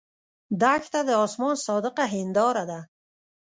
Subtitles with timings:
[0.61, 2.79] دښته د آسمان صادقه هنداره ده.